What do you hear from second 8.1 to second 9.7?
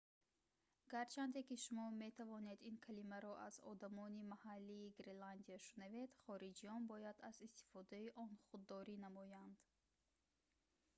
он худдорӣ намоянд